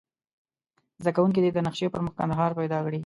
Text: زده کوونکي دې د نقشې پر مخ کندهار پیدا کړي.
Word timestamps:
زده 1.01 1.11
کوونکي 1.15 1.39
دې 1.41 1.51
د 1.53 1.59
نقشې 1.67 1.87
پر 1.93 2.01
مخ 2.05 2.13
کندهار 2.19 2.51
پیدا 2.59 2.79
کړي. 2.85 2.99